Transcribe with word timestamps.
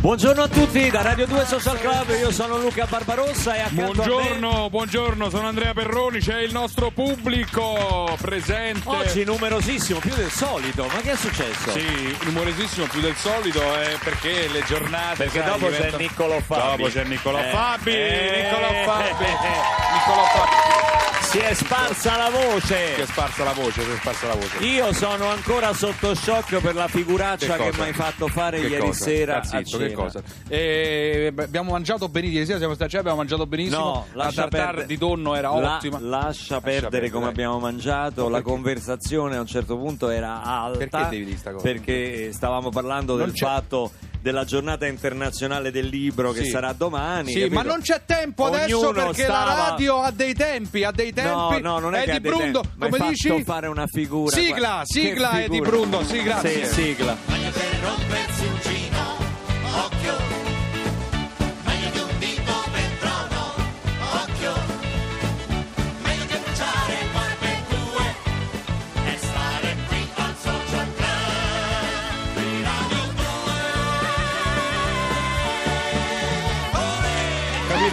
Buongiorno 0.00 0.42
a 0.42 0.48
tutti 0.48 0.88
da 0.88 1.02
Radio 1.02 1.26
2 1.26 1.44
Social 1.46 1.80
Club, 1.80 2.10
io 2.10 2.30
sono 2.30 2.58
Luca 2.58 2.86
Barbarossa 2.88 3.56
e 3.56 3.60
accanto 3.60 4.02
a 4.02 4.06
me 4.06 4.12
Buongiorno, 4.12 4.70
buongiorno, 4.70 5.30
sono 5.30 5.48
Andrea 5.48 5.72
Perroni, 5.72 6.20
c'è 6.20 6.38
il 6.42 6.52
nostro 6.52 6.90
pubblico 6.90 8.14
presente. 8.20 8.82
oggi 8.88 9.24
numerosissimo, 9.24 9.98
più 9.98 10.14
del 10.14 10.30
solito, 10.30 10.86
ma 10.92 11.00
che 11.00 11.10
è 11.12 11.16
successo? 11.16 11.72
Sì, 11.72 12.16
numerosissimo 12.22 12.86
più 12.86 13.00
del 13.00 13.16
solito 13.16 13.60
eh, 13.80 13.96
perché 14.04 14.46
le 14.48 14.62
giornate. 14.64 15.16
Perché 15.24 15.40
sai, 15.40 15.50
dopo 15.50 15.66
c'è 15.66 15.72
diventano- 15.76 16.02
Niccolò 16.02 16.40
Fabi. 16.40 16.76
Dopo 16.76 16.88
c'è 16.92 17.04
Niccolò 17.04 17.38
Eh, 17.40 17.50
Fabi. 17.50 17.90
eh, 17.90 18.42
Niccolò 18.44 18.68
Fabi. 18.84 19.24
Niccolò 19.24 20.22
Fabi. 20.24 21.15
Si 21.36 21.42
è 21.42 21.52
sparsa 21.52 22.16
la 22.16 22.30
Si 22.30 22.32
è 22.32 22.46
voce. 22.46 23.06
sparsa 23.06 23.44
la 23.44 23.52
voce, 23.52 23.82
si 23.82 23.90
è 23.90 23.96
sparsa 23.96 24.26
la 24.28 24.34
voce. 24.36 24.56
Io 24.64 24.90
sono 24.94 25.26
ancora 25.28 25.74
sotto 25.74 26.14
shock 26.14 26.60
per 26.62 26.74
la 26.74 26.88
figuraccia 26.88 27.56
che, 27.58 27.64
cosa? 27.66 27.82
mi 27.82 27.88
hai 27.88 27.92
fatto 27.92 28.26
fare 28.28 28.58
Che 28.58 28.68
ieri 28.68 28.86
cosa? 28.86 29.04
sera 29.04 29.42
zitto, 29.44 29.76
che 29.76 29.92
cosa? 29.92 30.22
Eh, 30.48 31.30
beh, 31.34 31.42
abbiamo 31.42 31.72
mangiato 31.72 32.08
benissimo, 32.08 32.36
ieri 32.38 32.46
sera 32.46 32.58
siamo 32.58 32.72
stati, 32.72 32.90
cioè 32.92 33.00
abbiamo 33.00 33.18
mangiato 33.18 33.46
benissimo. 33.46 33.76
No, 33.84 34.06
la 34.14 34.24
lascia 34.24 34.48
perdere. 34.48 34.86
di 34.86 34.96
tonno 34.96 35.34
era 35.34 35.50
La- 35.58 35.74
ottima. 35.74 35.98
lascia 36.00 36.62
perdere 36.62 37.10
come 37.10 37.24
dai. 37.24 37.32
abbiamo 37.34 37.58
mangiato. 37.58 38.22
Ma 38.24 38.30
La 38.30 38.42
conversazione 38.42 39.36
a 39.36 39.40
un 39.40 39.46
certo 39.46 39.76
punto 39.76 40.08
era 40.08 40.42
alta. 40.42 40.78
Perché 40.78 41.06
devi 41.10 41.24
dire 41.26 41.36
sta 41.36 41.50
cosa? 41.52 41.62
Perché 41.64 42.32
stavamo 42.32 42.70
parlando 42.70 43.14
Non 43.14 43.26
del 43.26 43.34
c'è- 43.34 43.44
fatto 43.44 43.90
della 44.26 44.44
giornata 44.44 44.86
internazionale 44.86 45.70
del 45.70 45.86
libro 45.86 46.32
che 46.32 46.42
Sì. 46.42 46.50
sarà 46.50 46.72
domani. 46.72 47.30
Sì, 47.30 47.38
capito? 47.42 47.54
ma 47.54 47.62
non 47.62 47.80
c'è 47.80 48.00
tempo 48.04 48.46
adesso 48.46 48.76
Ognuno 48.88 48.92
perché 49.04 49.22
stava- 49.22 49.44
la 49.54 49.68
radio 49.68 50.00
ha 50.00 50.10
dei 50.10 50.34
tempi, 50.34 50.82
ha 50.82 50.90
dei 50.90 51.12
tempi. 51.12 51.30
No, 51.30 51.58
no, 51.60 51.78
non 51.78 51.94
è, 51.94 52.00
che 52.00 52.10
di 52.10 52.16
ha 52.16 52.18
dei 52.20 52.30
Brundo, 52.32 52.60
tempi. 52.62 52.78
Come 52.90 52.96
hai 53.04 53.08
dici? 53.10 53.28
fatto 53.28 53.42
fare 53.44 53.66
una 53.68 53.86
figura. 53.86 54.34
Sigla, 54.36 54.58
guarda. 54.58 54.84
sigla 54.84 55.28
Che 55.30 55.44
è 55.44 55.48
di 55.48 55.54
figura. 55.54 55.70
Bruno, 55.70 56.02
sì, 56.02 56.22
grazie. 56.22 56.66
Sì, 56.66 56.72
sigla. 56.72 57.16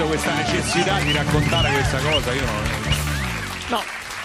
2. 0.04 0.08
capito 0.08 0.08
questa 0.08 0.34
necessità 0.36 1.00
di 1.00 1.12
raccontare 1.12 1.72
questa 1.72 1.98
cosa? 2.00 2.34
Io 2.34 2.46
non. 2.46 2.64
No. 3.70 3.82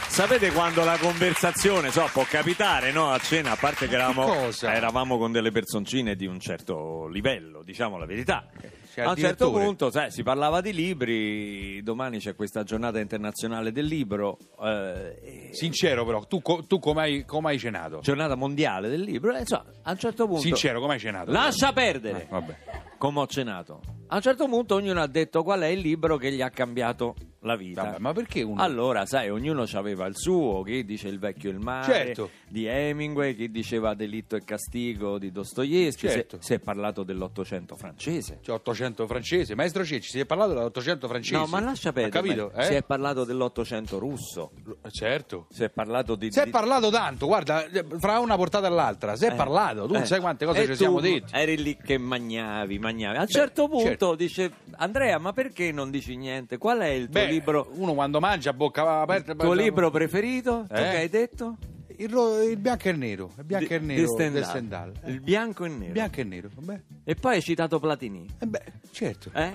Sapete 0.09 0.51
quando 0.51 0.85
la 0.85 0.97
conversazione, 0.99 1.91
so, 1.91 2.09
può 2.13 2.25
capitare, 2.25 2.91
no? 2.91 3.11
A 3.11 3.19
cena, 3.19 3.53
a 3.53 3.57
parte 3.57 3.87
che 3.87 3.95
eravamo, 3.95 4.49
eravamo 4.63 5.19
con 5.19 5.31
delle 5.31 5.53
personcine 5.53 6.17
di 6.17 6.27
un 6.27 6.41
certo 6.41 7.07
livello, 7.07 7.63
diciamo 7.63 7.99
la 7.99 8.07
verità. 8.07 8.47
C'è 8.93 9.03
A 9.03 9.11
un 9.11 9.17
certo 9.17 9.51
punto, 9.51 9.91
sai, 9.91 10.11
si 10.11 10.23
parlava 10.23 10.61
di 10.61 10.73
libri, 10.73 11.83
domani 11.83 12.19
c'è 12.19 12.35
questa 12.35 12.63
giornata 12.65 12.99
internazionale 12.99 13.71
del 13.73 13.87
libro, 13.87 14.39
eh, 14.63 15.51
Sincero, 15.53 16.05
però, 16.05 16.25
tu, 16.25 16.41
co- 16.43 16.65
tu 16.67 16.79
come 16.79 17.03
hai, 17.03 17.25
come 17.25 17.51
hai 17.51 17.59
cenato? 17.59 18.01
giornata 18.01 18.35
mondiale 18.35 18.89
del 18.89 19.03
libro, 19.03 19.35
e 19.37 19.41
insomma, 19.41 19.65
a 19.83 19.91
un 19.93 19.99
certo 19.99 20.27
punto... 20.27 20.41
Sincero, 20.43 20.81
come 20.81 20.95
hai 20.95 21.01
cenato? 21.01 21.31
Lascia 21.31 21.73
perdere! 21.73 22.23
Eh, 22.23 22.27
vabbè. 22.29 22.57
Come 22.99 23.21
ho 23.21 23.27
cenato. 23.27 23.81
A 24.09 24.17
un 24.17 24.23
certo 24.23 24.47
punto 24.49 24.75
ognuno 24.75 25.01
ha 25.01 25.07
detto 25.07 25.43
qual 25.43 25.61
è 25.61 25.67
il 25.67 25.81
libro 25.81 26.17
che 26.17 26.33
gli 26.33 26.43
ha 26.43 26.51
cambiato 26.51 27.15
la 27.41 27.57
vita. 27.57 27.83
Vabbè, 27.85 27.99
ma 27.99 28.13
perché 28.13 28.43
uno. 28.43 28.61
Allora, 28.63 29.07
sai, 29.07 29.31
ognuno 29.31 29.65
aveva 29.73 30.07
il 30.07 30.17
suo, 30.17 30.63
chi 30.63 30.85
dice 30.85 31.09
Il 31.09 31.19
vecchio 31.19 31.51
e 31.51 31.53
il 31.53 31.59
mare 31.61 31.93
Certo. 31.93 32.31
di 32.49 32.67
Hemingway, 32.67 33.35
chi 33.37 33.51
diceva 33.51 33.95
Delitto 33.95 34.37
e 34.37 34.43
castigo 34.45 35.19
di 35.19 35.31
Dostoevsky, 35.31 36.09
Certo. 36.09 36.39
si, 36.41 36.55
è 36.55 36.59
parlato 36.59 37.03
dell'Ottocento 37.03 37.77
francese. 37.77 38.39
C'è 38.43 38.53
800 38.53 39.07
francese. 39.07 39.55
Maestro 39.55 39.85
Cecci, 39.85 40.11
si 40.11 40.21
è 40.21 40.27
parlato 40.27 40.55
dell'Ottocento 40.55 41.07
francese. 41.09 41.37
No, 41.41 41.47
ma 41.47 41.61
lascia 41.61 41.93
perdere. 41.93 42.11
capito? 42.23 42.53
Eh? 42.53 42.65
Si 42.65 42.75
è 42.75 42.83
parlato 42.83 43.25
dell'Ottocento 43.25 43.99
russo, 43.99 44.51
Certo. 44.91 45.47
si 45.51 45.63
è 45.65 45.71
parlato 45.71 46.15
di... 46.17 46.33
Si 46.33 46.41
è 46.41 46.49
parlato 46.49 46.91
tanto, 46.91 47.27
guarda, 47.27 47.65
fra 47.99 48.19
una 48.19 48.37
portata 48.37 48.67
e 48.67 48.71
l'altra, 48.71 49.17
si 49.17 49.25
è 49.27 49.33
Eh, 49.33 49.35
parlato, 49.35 49.87
tu 49.87 49.95
eh. 49.95 50.05
sai 50.05 50.21
quante 50.21 50.45
cose 50.45 50.63
E 50.63 50.67
ci 50.67 50.75
siamo 50.77 51.01
detti. 51.01 51.33
Eri 51.35 51.57
lì 51.63 51.77
che 51.77 51.99
magnavi, 51.99 52.79
magnavi. 52.79 53.17
A 53.19 53.21
un 53.23 53.29
certo 53.29 53.69
punto 53.69 53.87
certo. 53.87 54.15
dice 54.15 54.51
Andrea, 54.77 55.19
ma 55.19 55.33
perché 55.33 55.71
non 55.73 55.91
dici 55.91 56.17
niente? 56.17 56.59
Qual 56.59 56.79
è 56.81 56.89
il 56.89 57.09
tuo 57.09 57.21
Beh, 57.21 57.28
libro? 57.29 57.69
uno 57.75 57.95
quando 57.95 58.21
mangia 58.21 58.51
a 58.51 58.53
bocca 58.53 59.01
aperta... 59.01 59.33
Il 59.33 59.39
tuo 59.39 59.53
libro 59.53 59.91
preferito? 59.91 60.65
Tu 60.69 60.75
Eh? 60.75 60.79
che 60.91 60.97
hai 60.97 61.09
detto? 61.09 61.57
Il, 62.01 62.09
ro- 62.11 62.41
il 62.43 62.57
bianco 62.59 62.89
e 62.89 62.91
il 62.93 62.99
nero, 62.99 63.33
il 63.39 63.45
bianco 63.45 63.73
e 63.73 63.77
il 63.77 63.83
nero 63.85 64.01
di 64.31 64.43
Stendhal. 64.45 64.93
Eh, 65.05 65.11
Il 65.11 65.21
bianco 65.21 65.65
e 65.65 65.69
nero. 65.69 65.93
bianco 65.93 66.21
e 66.21 66.25
nero, 66.25 66.49
vabbè. 66.55 66.81
E 67.05 67.15
poi 67.17 67.35
hai 67.37 67.43
citato 67.43 67.81
Platini, 67.81 68.25
Eh 68.39 68.47
beh, 68.47 68.63
certo. 68.93 69.31
eh? 69.35 69.53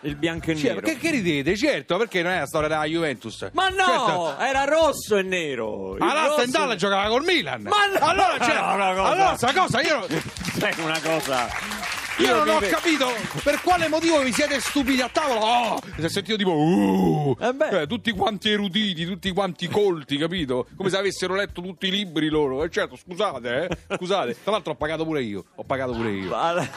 Il 0.00 0.16
bianco 0.16 0.50
e 0.50 0.54
Cioè, 0.56 0.68
nero. 0.74 0.80
perché 0.82 0.98
che 0.98 1.10
ridete? 1.10 1.56
Certo, 1.56 1.96
perché 1.96 2.22
non 2.22 2.32
è 2.32 2.38
la 2.40 2.46
storia 2.46 2.68
della 2.68 2.84
Juventus. 2.84 3.48
Ma 3.52 3.68
no, 3.68 3.84
Certo. 3.84 4.38
era 4.38 4.64
rosso 4.64 5.16
e 5.16 5.22
nero. 5.22 5.96
Il 5.96 6.02
Allora 6.02 6.26
rosso- 6.26 6.40
Stendhal 6.46 6.76
giocava 6.76 7.08
col 7.08 7.22
Milan. 7.24 7.62
Ma 7.62 7.70
no! 7.98 8.06
Allora, 8.06 8.38
cioè, 8.38 8.54
No, 8.54 8.74
una 8.74 8.88
cosa- 8.94 9.02
allora 9.04 9.36
sta 9.36 9.52
cosa 9.54 9.80
io, 9.82 10.06
Sai 10.58 10.74
una 10.82 11.00
cosa. 11.02 11.48
Io 12.18 12.44
non 12.44 12.48
ho 12.48 12.60
capito 12.60 13.12
per 13.42 13.60
quale 13.60 13.88
motivo 13.88 14.20
vi 14.20 14.32
siete 14.32 14.60
stupidi 14.60 15.00
a 15.00 15.08
tavola. 15.08 15.40
Oh, 15.40 15.80
si 15.96 16.04
è 16.04 16.08
sentito 16.08 16.36
tipo 16.36 16.52
uh, 16.52 17.36
Eh 17.40 17.82
eh, 17.82 17.86
tutti 17.86 18.12
quanti 18.12 18.50
eruditi, 18.50 19.04
tutti 19.04 19.32
quanti 19.32 19.68
colti, 19.68 20.16
capito? 20.16 20.66
Come 20.76 20.90
se 20.90 20.96
avessero 20.96 21.34
letto 21.34 21.60
tutti 21.60 21.88
i 21.88 21.90
libri 21.90 22.28
loro. 22.28 22.62
E 22.62 22.70
certo, 22.70 22.96
scusate, 22.96 23.68
eh. 23.68 23.96
Scusate. 23.96 24.36
Tra 24.42 24.52
l'altro 24.52 24.72
ho 24.72 24.76
pagato 24.76 25.04
pure 25.04 25.22
io. 25.22 25.44
Ho 25.56 25.64
pagato 25.64 25.92
pure 25.92 26.10
io. 26.12 26.34
Alla- 26.34 26.68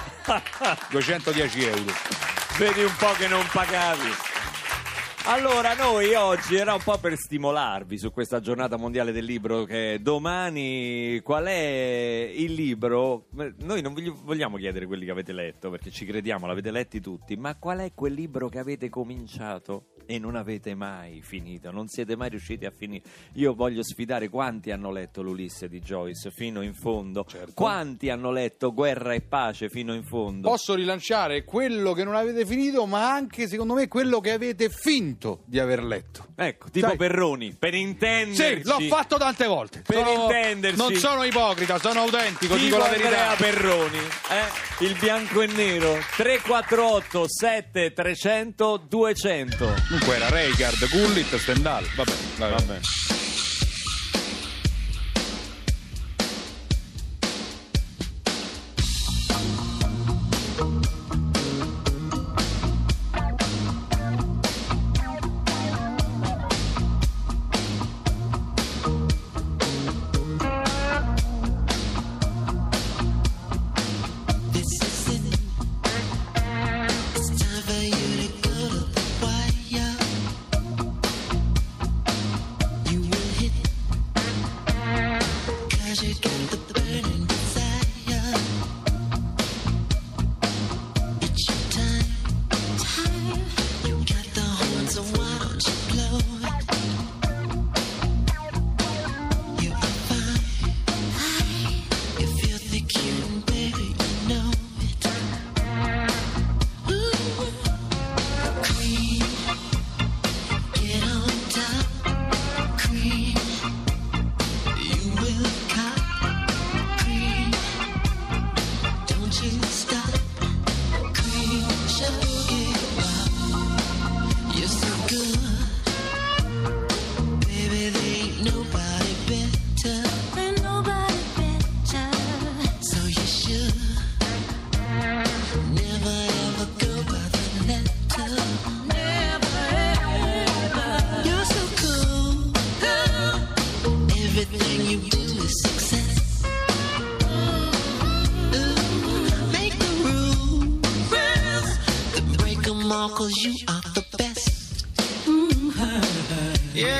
210 0.89 1.63
euro. 1.63 1.93
Vedi 2.57 2.83
un 2.83 2.95
po' 2.97 3.11
che 3.17 3.27
non 3.27 3.45
pagavi. 3.51 4.36
Allora, 5.29 5.73
noi 5.73 6.13
oggi 6.13 6.55
era 6.55 6.73
un 6.73 6.81
po' 6.81 6.97
per 6.99 7.17
stimolarvi 7.17 7.97
su 7.97 8.13
questa 8.13 8.39
giornata 8.39 8.77
mondiale 8.77 9.11
del 9.11 9.25
libro 9.25 9.65
che 9.65 9.99
domani 10.01 11.19
qual 11.21 11.47
è 11.47 12.31
il 12.33 12.53
libro? 12.53 13.25
Noi 13.31 13.81
non 13.81 13.93
vi 13.93 14.09
vogliamo 14.23 14.55
chiedere 14.55 14.85
quelli 14.85 15.03
che 15.03 15.11
avete 15.11 15.33
letto 15.33 15.69
perché 15.69 15.91
ci 15.91 16.05
crediamo, 16.05 16.47
l'avete 16.47 16.71
letti 16.71 17.01
tutti, 17.01 17.35
ma 17.35 17.57
qual 17.57 17.79
è 17.79 17.91
quel 17.93 18.13
libro 18.13 18.47
che 18.47 18.59
avete 18.59 18.87
cominciato 18.87 19.87
e 20.05 20.17
non 20.17 20.37
avete 20.37 20.73
mai 20.75 21.21
finito? 21.21 21.71
Non 21.71 21.89
siete 21.89 22.15
mai 22.15 22.29
riusciti 22.29 22.65
a 22.65 22.71
finire? 22.71 23.03
Io 23.33 23.53
voglio 23.53 23.83
sfidare 23.83 24.29
quanti 24.29 24.71
hanno 24.71 24.91
letto 24.91 25.21
l'Ulisse 25.21 25.67
di 25.67 25.81
Joyce 25.81 26.31
fino 26.31 26.61
in 26.61 26.73
fondo? 26.73 27.25
Certo. 27.27 27.51
Quanti 27.53 28.09
hanno 28.09 28.31
letto 28.31 28.73
Guerra 28.73 29.13
e 29.13 29.19
pace 29.19 29.67
fino 29.67 29.93
in 29.93 30.05
fondo? 30.05 30.47
Posso 30.47 30.73
rilanciare 30.73 31.43
quello 31.43 31.91
che 31.91 32.05
non 32.05 32.15
avete 32.15 32.45
finito, 32.45 32.85
ma 32.85 33.11
anche 33.11 33.49
secondo 33.49 33.73
me 33.73 33.89
quello 33.89 34.21
che 34.21 34.31
avete 34.31 34.69
finto 34.69 35.15
di 35.45 35.59
aver 35.59 35.83
letto. 35.83 36.27
Ecco, 36.35 36.69
tipo 36.69 36.87
Sai- 36.87 36.97
Perroni, 36.97 37.55
per 37.57 37.73
intenderci. 37.73 38.61
Sì, 38.63 38.67
l'ho 38.67 38.79
fatto 38.87 39.17
tante 39.17 39.45
volte. 39.47 39.81
Per 39.85 39.95
Sono- 39.95 40.23
intenderci. 40.23 40.77
Non 40.77 40.93
sono 40.95 41.23
ipocrita, 41.23 41.79
sono 41.79 42.01
autentico, 42.01 42.53
Tipo 42.53 42.65
dico 42.65 42.77
la 42.77 42.87
verità. 42.89 43.07
Andrea 43.07 43.35
Perroni, 43.35 43.97
eh? 43.97 44.85
il 44.85 44.95
bianco 44.99 45.41
e 45.41 45.47
nero 45.47 45.97
348 46.15 47.25
7 47.27 47.93
300 47.93 48.77
200 48.87 49.73
Comunque 49.87 50.15
era 50.15 50.29
Reicard, 50.29 50.87
Gullit, 50.89 51.35
Stendhal. 51.37 51.85
Vabbè, 51.95 52.11
vabbè. 52.37 52.53
Vabbè. 52.55 52.79
should 85.97 86.21
get 86.21 86.67
the 86.67 86.76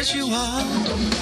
yes, 0.08 0.16
you 0.16 1.17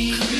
You. 0.00 0.39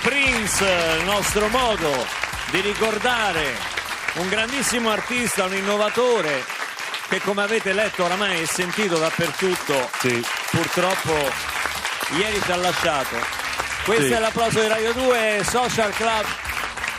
Di 0.00 0.08
Prince, 0.08 0.64
il 0.98 1.04
nostro 1.04 1.48
modo 1.48 1.90
di 2.50 2.60
ricordare 2.60 3.54
un 4.14 4.28
grandissimo 4.28 4.90
artista, 4.90 5.44
un 5.44 5.54
innovatore 5.54 6.44
che 7.08 7.20
come 7.20 7.42
avete 7.42 7.72
letto 7.72 8.04
oramai 8.04 8.40
è 8.42 8.44
sentito 8.46 8.98
dappertutto, 8.98 9.88
Sì. 10.00 10.24
purtroppo 10.50 11.12
ieri 12.18 12.40
ci 12.42 12.52
ha 12.52 12.56
lasciato. 12.56 13.16
Questo 13.84 14.06
Sì. 14.06 14.12
è 14.12 14.18
l'applauso 14.18 14.60
di 14.60 14.66
Radio 14.68 14.92
2 14.92 15.42
Social 15.48 15.92
Club. 15.92 16.24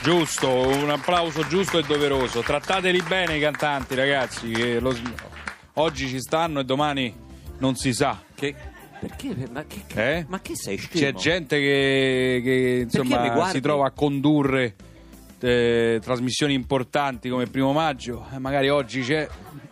Giusto, 0.02 0.50
un 0.68 0.90
applauso 0.90 1.46
giusto 1.48 1.80
e 1.80 1.84
doveroso. 1.84 2.42
Trattateli 2.42 3.02
bene 3.02 3.38
i 3.38 3.42
cantanti, 3.42 3.96
ragazzi, 3.96 4.50
che 4.52 4.80
lo- 4.80 4.96
oggi 5.74 6.08
ci 6.08 6.20
stanno 6.22 6.60
e 6.60 6.64
domani 6.64 7.14
non 7.60 7.76
si 7.76 7.94
sa. 7.94 8.18
Che, 8.36 8.56
perché? 9.00 9.36
Ma 9.52 9.66
che, 9.66 10.18
Eh? 10.18 10.26
ma 10.28 10.40
che 10.42 10.56
sei 10.56 10.78
scemo? 10.78 11.00
C'è 11.00 11.14
gente 11.14 11.58
che, 11.60 12.42
che, 12.44 12.80
insomma 12.84 13.50
si 13.50 13.62
trova 13.62 13.88
a 13.88 13.92
condurre 13.92 14.76
eh, 15.40 16.00
trasmissioni 16.02 16.54
importanti 16.54 17.30
come 17.30 17.44
il 17.44 17.52
primo 17.52 17.72
maggio, 17.72 18.26
eh, 18.34 18.40
magari 18.40 18.70
oggi 18.70 19.02
c'è 19.02 19.28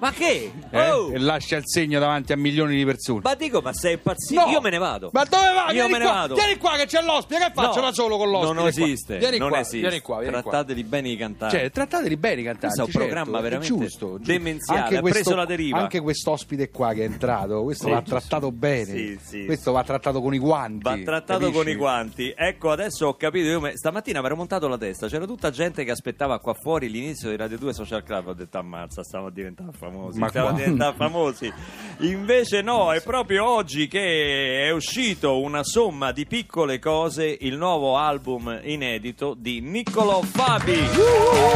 Ma 0.05 0.11
che? 0.11 0.51
eh, 0.69 0.89
Oh! 0.91 1.11
e 1.11 1.17
lascia 1.17 1.55
il 1.57 1.63
segno 1.65 1.99
davanti 1.99 2.31
a 2.31 2.37
milioni 2.37 2.75
di 2.75 2.85
persone. 2.85 3.21
Ma 3.23 3.33
dico, 3.33 3.59
ma 3.61 3.73
sei 3.73 3.93
impazzito? 3.93 4.45
No! 4.45 4.51
Io 4.51 4.61
me 4.61 4.69
ne 4.69 4.77
vado. 4.77 5.09
Ma 5.13 5.23
dove 5.23 5.43
vai? 5.53 5.67
Io 5.67 5.87
vieni 5.87 5.91
me 5.93 5.97
ne 5.97 6.03
qua, 6.05 6.13
vado. 6.13 6.35
Vieni 6.35 6.57
qua 6.57 6.75
che 6.77 6.85
c'è 6.85 7.01
l'ospite, 7.01 7.39
che 7.39 7.51
faccio 7.53 7.79
No, 7.79 7.85
da 7.87 7.91
solo 7.93 8.17
con 8.17 8.29
l'ospite? 8.29 8.53
Non 8.53 8.61
qua? 8.61 8.69
esiste. 8.85 9.17
Vieni 9.17 9.37
non 9.39 9.49
qua, 9.49 9.59
esiste. 9.59 9.79
vieni 9.79 9.99
qua, 10.01 10.19
vieni 10.19 10.31
qua. 10.33 10.41
Trattateli 10.41 10.83
bene 10.83 11.09
i 11.09 11.17
cantanti. 11.17 11.55
Cioè, 11.57 11.71
trattateli 11.71 12.17
bene 12.17 12.41
i 12.41 12.43
cantanti. 12.43 12.75
Questo 12.75 12.81
è 12.81 12.85
un 12.85 12.91
certo, 12.91 13.07
programma 13.07 13.39
veramente 13.41 13.75
giusto, 13.75 14.07
giusto. 14.17 14.31
demenziale, 14.31 14.79
Anche 14.81 14.97
ha 14.97 15.01
preso 15.01 15.35
la 15.35 15.45
deriva. 15.45 15.77
Anche 15.79 15.99
quest'ospite 16.01 16.69
qua 16.69 16.93
che 16.93 17.01
è 17.01 17.05
entrato, 17.05 17.63
questo 17.63 17.85
Sì, 17.85 17.91
va 17.91 18.01
trattato 18.01 18.51
bene. 18.51 18.85
Sì, 18.85 19.19
sì. 19.21 19.45
Questo 19.45 19.71
va 19.71 19.83
trattato 19.83 20.21
con 20.21 20.33
i 20.35 20.37
guanti. 20.39 20.83
Va 20.83 20.97
trattato 21.03 21.39
capisci? 21.39 21.57
con 21.63 21.69
i 21.69 21.75
guanti. 21.75 22.33
Ecco, 22.37 22.69
adesso 22.71 23.07
ho 23.07 23.15
capito. 23.15 23.47
Io 23.47 23.59
me- 23.59 23.75
stamattina 23.75 24.19
mi 24.19 24.25
ero 24.27 24.35
montato 24.35 24.67
la 24.67 24.77
testa. 24.77 25.07
C'era 25.07 25.25
tutta 25.25 25.49
gente 25.49 25.83
che 25.83 25.91
aspettava 25.91 26.39
qua 26.39 26.53
fuori 26.53 26.89
l'inizio 26.89 27.29
di 27.31 27.35
Radio 27.37 27.57
2 27.57 27.73
Social 27.73 28.03
Club. 28.03 28.27
Ho 28.27 28.33
detto, 28.33 28.57
ammazza, 28.59 29.03
stiamo 29.03 29.27
a 29.27 29.31
diventare 29.31 29.71
famosi. 29.95 30.19
Ma 30.19 30.27
stiamo 30.29 30.47
a 30.47 30.51
qua- 30.51 30.59
diventare 30.59 30.95
famosi. 30.95 31.53
Invece, 31.99 32.61
no, 32.61 32.91
è 32.93 33.01
proprio 33.01 33.47
oggi 33.47 33.87
che 33.87 34.65
è 34.65 34.69
uscito 34.71 35.39
una 35.39 35.63
somma 35.63 36.11
di 36.11 36.25
piccole 36.25 36.77
cose. 36.79 37.37
Il 37.39 37.55
nuovo 37.57 37.97
album 37.97 38.59
inedito 38.63 39.33
di 39.37 39.61
Niccolò 39.61 40.21
Fabi. 40.21 40.73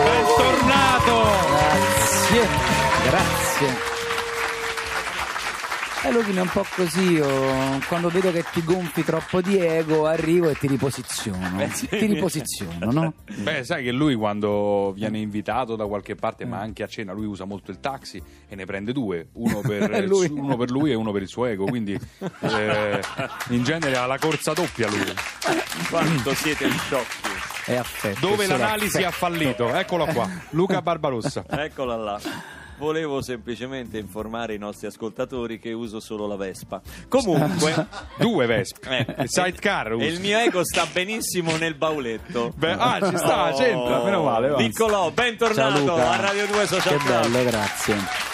Bentornato! 0.04 1.18
Grazie, 2.30 2.48
grazie. 3.04 3.89
E 6.02 6.12
lui 6.14 6.34
è 6.36 6.40
un 6.40 6.48
po' 6.48 6.66
così, 6.76 7.12
io 7.12 7.28
quando 7.88 8.08
vedo 8.10 8.32
che 8.32 8.46
ti 8.54 8.64
gonfi 8.64 9.04
troppo 9.04 9.42
di 9.42 9.58
ego 9.60 10.06
arrivo 10.08 10.50
e 10.50 10.56
ti 10.56 10.66
riposiziono. 10.68 11.62
Eh, 11.62 11.70
sì. 11.72 11.88
Ti 11.90 12.06
riposiziono, 12.06 12.92
no? 12.92 13.14
Beh, 13.44 13.66
sai 13.66 13.84
che 13.84 13.92
lui 13.92 14.16
quando 14.16 14.94
viene 14.96 15.20
invitato 15.20 15.76
da 15.76 15.86
qualche 15.88 16.16
parte, 16.16 16.46
ma 16.46 16.60
anche 16.60 16.84
a 16.84 16.88
cena, 16.88 17.12
lui 17.12 17.26
usa 17.26 17.44
molto 17.44 17.72
il 17.72 17.82
taxi 17.82 18.22
e 18.48 18.56
ne 18.56 18.64
prende 18.66 18.94
due, 18.94 19.28
uno 19.34 19.60
per, 19.62 20.06
Lui. 20.08 20.28
su- 20.28 20.38
uno 20.38 20.56
per 20.56 20.70
lui 20.72 20.92
e 20.92 20.96
uno 20.96 21.12
per 21.12 21.22
il 21.22 21.28
suo 21.28 21.46
ego, 21.46 21.66
quindi 21.66 22.00
eh, 22.40 23.02
in 23.50 23.64
genere 23.64 23.98
ha 23.98 24.06
la 24.06 24.18
corsa 24.18 24.54
doppia 24.54 24.88
lui. 24.90 25.14
Quanto 25.90 26.34
siete 26.34 26.70
sciocchi. 26.70 27.28
È 27.66 27.76
affetto. 27.76 28.20
Dove 28.22 28.48
l'analisi 28.48 29.04
ha 29.04 29.10
affetto. 29.10 29.26
fallito, 29.26 29.76
eccolo 29.76 30.06
qua, 30.06 30.28
Luca 30.52 30.82
Barbarossa. 30.82 31.44
Eccola 31.48 31.98
là. 31.98 32.20
Volevo 32.80 33.22
semplicemente 33.22 33.98
informare 33.98 34.54
i 34.54 34.58
nostri 34.58 34.88
ascoltatori 34.88 35.60
che 35.60 35.74
uso 35.74 36.00
solo 36.00 36.26
la 36.28 36.38
Vespa. 36.38 36.82
Comunque, 37.10 37.88
Due 38.18 38.46
Vespe, 38.46 39.06
eh, 39.06 39.22
il 39.24 39.30
sidecar 39.30 39.92
e 39.92 39.94
usa. 39.96 40.06
il 40.06 40.20
mio 40.22 40.38
ego 40.38 40.64
sta 40.64 40.88
benissimo 40.92 41.58
nel 41.58 41.76
bauletto. 41.76 42.54
Beh, 42.56 42.72
ah, 42.72 43.00
ci 43.10 43.18
sta, 43.18 43.54
Oh, 43.54 43.58
c'entra, 43.58 44.04
meno 44.04 44.24
male. 44.24 44.48
va. 44.48 44.56
Bentornato 45.12 45.76
Ciao 45.78 45.80
Luca. 45.98 46.10
a 46.12 46.16
Radio 46.22 46.48
2 46.48 46.66
Social 46.68 46.98
Che 46.98 47.04
Club. 47.06 47.22
bello, 47.30 47.44
grazie. 47.50 48.29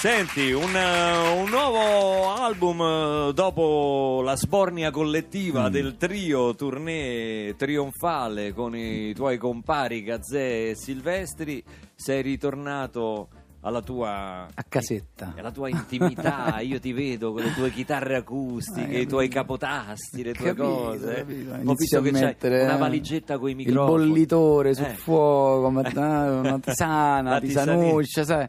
Senti, 0.00 0.50
un, 0.52 0.74
eh, 0.74 1.40
un 1.42 1.50
nuovo 1.50 2.32
album 2.34 2.80
eh, 2.80 3.32
dopo 3.34 4.22
la 4.24 4.34
sbornia 4.34 4.90
collettiva 4.90 5.68
Mm. 5.68 5.72
del 5.72 5.96
trio 5.98 6.54
tournée 6.54 7.54
trionfale 7.56 8.54
con 8.54 8.74
i 8.74 9.12
tuoi 9.12 9.36
compari 9.36 10.02
Gazzè 10.02 10.70
e 10.70 10.72
Silvestri, 10.74 11.62
sei 11.94 12.22
ritornato 12.22 13.28
alla 13.60 13.82
tua 13.82 14.46
A 14.54 14.64
casetta. 14.66 15.34
alla 15.36 15.50
tua 15.50 15.68
intimità, 15.68 16.60
io 16.64 16.80
ti 16.80 16.94
vedo 16.94 17.32
con 17.34 17.42
le 17.42 17.52
tue 17.52 17.70
chitarre 17.70 18.16
acustiche, 18.16 18.90
Eh, 18.96 19.00
i 19.02 19.06
tuoi 19.06 19.28
capotasti, 19.28 20.22
le 20.22 20.32
tue 20.32 20.54
Capito, 20.54 20.64
cose. 20.66 21.14
capito. 21.14 21.52
Ho 21.62 21.74
visto 21.74 22.00
che 22.00 22.10
mettere, 22.10 22.62
una 22.62 22.76
eh, 22.76 22.78
valigetta 22.78 23.36
con 23.36 23.48
i 23.48 23.50
Il 23.50 23.56
microfoni. 23.58 24.06
bollitore 24.08 24.72
sul 24.74 24.86
Eh. 24.86 24.94
fuoco, 24.94 25.68
ma- 25.68 25.82
ah, 25.82 26.30
una 26.40 26.58
tisana, 26.64 27.30
La 27.32 27.40
tisanuccia, 27.40 28.24
sai? 28.24 28.48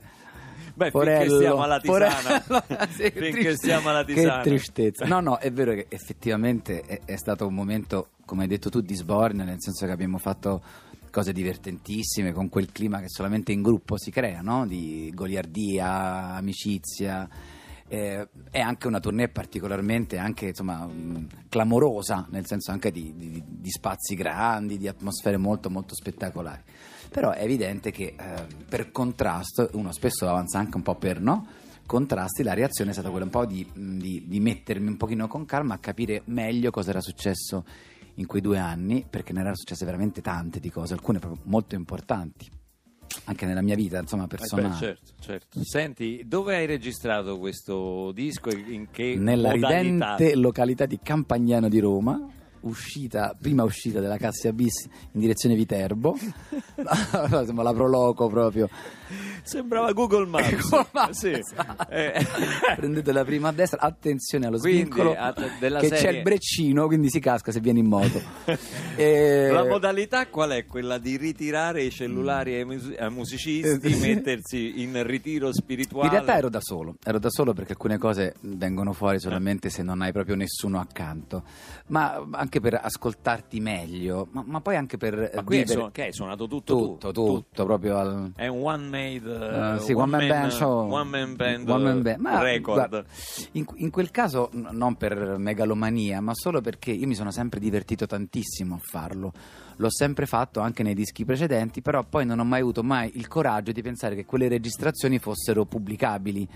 Beh, 0.86 0.92
finché 0.92 1.06
Porello, 1.08 1.36
stiamo 1.36 1.62
alla 1.64 1.80
tisana. 1.80 2.40
Porello, 2.42 2.64
sì, 2.92 3.12
che 3.12 3.32
finché 3.32 3.56
stiamo 3.56 3.90
alla 3.90 4.04
tisana. 4.04 4.42
Che 4.42 4.50
tristezza. 4.50 5.06
No, 5.06 5.20
no, 5.20 5.38
è 5.38 5.52
vero 5.52 5.74
che 5.74 5.86
effettivamente 5.90 6.82
è, 6.82 7.02
è 7.06 7.16
stato 7.16 7.46
un 7.48 7.54
momento, 7.54 8.10
come 8.26 8.44
hai 8.44 8.48
detto 8.48 8.70
tu, 8.70 8.82
di 8.82 8.96
sbornia, 8.96 9.44
nel 9.44 9.58
senso 9.62 9.86
che 9.86 9.92
abbiamo 9.92 10.18
fatto 10.18 10.62
cose 11.12 11.34
divertentissime 11.34 12.32
con 12.32 12.48
quel 12.50 12.72
clima 12.72 13.00
che 13.00 13.10
solamente 13.10 13.52
in 13.52 13.62
gruppo 13.62 13.98
si 13.98 14.12
crea, 14.12 14.42
no? 14.42 14.66
Di 14.66 15.12
goliardia, 15.14 16.36
amicizia. 16.36 17.28
eh, 17.88 18.26
è 18.50 18.60
anche 18.62 18.88
una 18.88 19.02
tournée 19.02 19.28
particolarmente 19.28 20.18
anche, 20.18 20.48
insomma, 20.48 20.86
mh, 20.86 21.28
clamorosa, 21.50 22.26
nel 22.30 22.46
senso 22.46 22.72
anche 22.72 22.90
di, 22.92 23.14
di- 23.18 23.44
di 23.46 23.70
spazi 23.70 24.16
grandi, 24.16 24.78
di 24.78 24.88
atmosfere 24.88 25.36
molto 25.36 25.70
molto 25.70 25.94
spettacolari. 25.94 26.62
Però 27.12 27.32
è 27.32 27.44
evidente 27.44 27.92
che 27.92 28.16
eh, 28.18 28.46
per 28.70 28.92
contrasto 28.92 29.70
uno 29.74 29.92
spesso 29.92 30.28
avanza 30.30 30.60
anche 30.60 30.78
un 30.78 30.84
po' 30.84 30.96
per 30.96 31.20
no? 31.20 31.46
contrasti, 31.86 32.42
la 32.42 32.54
reazione 32.54 32.92
è 32.92 32.94
stata 32.94 33.10
quella 33.10 33.26
un 33.26 33.32
po' 33.32 33.46
di, 33.46 33.68
di- 33.74 34.24
di 34.26 34.40
mettermi 34.40 34.88
un 34.88 34.96
pochino 34.96 35.28
con 35.28 35.46
calma 35.46 35.74
a 35.74 35.78
capire 35.78 36.22
meglio 36.26 36.72
cosa 36.72 36.92
era 36.92 37.02
successo 37.02 37.66
in 38.16 38.26
quei 38.28 38.42
due 38.42 38.58
anni, 38.60 39.06
perché 39.10 39.34
ne 39.34 39.42
erano 39.42 39.58
successe 39.58 39.84
veramente 39.84 40.22
tante 40.22 40.62
di 40.62 40.70
cose, 40.70 40.94
alcune 40.94 41.20
proprio 41.20 41.42
molto 41.48 41.76
importanti, 41.76 42.50
anche 43.26 43.46
nella 43.46 43.62
mia 43.62 43.76
vita, 43.76 44.00
insomma, 44.00 44.24
Eh, 44.24 44.28
beh, 44.28 44.38
personale. 44.38 44.76
certo, 44.76 45.12
certo. 45.20 45.60
Senti, 45.66 46.24
dove 46.26 46.56
hai 46.56 46.66
registrato 46.66 47.38
questo 47.38 48.14
disco 48.14 48.52
in 48.52 48.88
che 48.90 49.16
nella 49.18 49.50
modalità? 49.54 50.16
ridente 50.16 50.36
località 50.38 50.86
di 50.86 50.98
Campagnano 51.04 51.68
di 51.68 51.80
Roma, 51.80 52.26
uscita, 52.62 53.36
prima 53.40 53.64
uscita 53.64 54.00
della 54.00 54.18
Cassia 54.18 54.52
Bis 54.54 54.86
in 55.12 55.20
direzione 55.20 55.56
Viterbo, 55.56 56.18
Insomma, 56.78 57.64
la 57.64 57.74
proloco 57.74 58.28
proprio. 58.28 58.70
Sembrava 59.44 59.92
Google 59.92 60.26
Maps. 60.28 60.52
Google 60.70 60.88
Maps, 60.94 61.18
Sì. 61.18 61.32
esatto. 61.32 61.90
Eh. 61.92 62.26
Prendete 62.78 63.12
la 63.12 63.24
prima 63.26 63.50
a 63.50 63.52
destra, 63.52 63.80
attenzione 63.80 64.46
allo 64.46 64.58
Quindi, 64.60 64.80
svincolo 64.82 65.12
che 65.14 65.90
c'è 65.90 65.98
serie- 65.98 66.18
il 66.18 66.22
breccino, 66.24 66.88
quindi 66.88 67.10
si 67.10 67.20
casca 67.20 67.52
se 67.52 67.60
vieni 67.60 67.80
in 67.80 67.88
moto. 67.88 68.22
E- 68.96 69.50
La 69.52 69.66
modalità 69.66 70.28
qual 70.28 70.52
è? 70.52 70.66
Quella 70.66 70.98
di 70.98 71.18
ritirare 71.18 71.84
i 71.84 71.90
cellulari 71.92 72.56
ai, 72.56 72.66
mus- 72.66 72.94
ai 72.98 73.10
musicisti, 73.12 73.92
Eh, 73.92 73.96
mettersi 73.98 74.82
in 74.82 75.02
ritiro 75.06 75.52
spirituale. 75.54 76.06
In 76.08 76.14
realtà 76.14 76.38
ero 76.38 76.50
da 76.50 76.60
solo, 76.62 76.96
ero 77.04 77.20
da 77.20 77.30
solo 77.30 77.54
perché 77.54 77.72
alcune 77.74 77.98
cose 77.98 78.36
vengono 78.42 78.94
fuori 78.94 79.20
solamente 79.20 79.70
se 79.70 79.84
non 79.84 80.02
hai 80.02 80.12
proprio 80.12 80.36
nessuno 80.36 80.80
accanto, 80.80 81.44
ma 81.88 82.26
anche 82.32 82.51
per 82.60 82.80
ascoltarti 82.82 83.60
meglio, 83.60 84.28
ma, 84.32 84.44
ma 84.46 84.60
poi 84.62 84.76
anche 84.76 84.98
per 84.98 85.32
Ma 85.36 85.44
qui 85.44 85.60
vivere 85.60 85.90
che 85.92 86.04
hai 86.04 86.14
suonato 86.14 86.48
tutto, 86.48 86.76
tu? 86.76 86.86
tutto, 86.98 87.12
tutto, 87.12 87.66
proprio 87.66 87.98
al... 87.98 88.32
È 88.36 88.48
un 88.48 88.62
one 88.64 88.88
made 88.88 89.76
Eh, 89.76 89.80
sì, 89.80 89.94
one 89.94 90.18
man 90.18 90.28
band 90.28 90.52
show. 90.52 90.90
one 90.92 91.10
man 91.10 91.36
band, 91.36 91.70
One 91.70 91.84
man 91.84 92.02
band. 92.02 92.20
Ma, 92.20 92.42
record. 92.42 92.76
guarda, 92.90 93.04
in, 93.54 93.66
in 93.76 93.90
quel 93.90 94.12
caso 94.12 94.50
non 94.52 94.96
per 94.96 95.38
megalomania, 95.38 96.20
ma 96.20 96.34
solo 96.34 96.62
perché 96.62 96.92
io 96.92 97.08
mi 97.08 97.16
sono 97.16 97.32
sempre 97.32 97.60
divertito 97.60 98.06
tantissimo 98.06 98.76
a 98.76 98.80
farlo. 98.82 99.32
L'ho 99.78 99.90
sempre 99.92 100.26
fatto 100.26 100.60
anche 100.60 100.84
nei 100.84 100.94
dischi 100.94 101.26
precedenti, 101.26 101.82
però 101.82 102.04
poi 102.04 102.26
non 102.26 102.40
ho 102.40 102.44
mai 102.44 102.62
avuto 102.62 102.84
mai 102.84 103.12
il 103.16 103.28
coraggio 103.28 103.72
di 103.72 103.82
pensare 103.82 104.16
che 104.16 104.26
quelle 104.26 104.48
registrazioni 104.48 105.18
fossero 105.18 105.66
pubblicabili, 105.66 106.48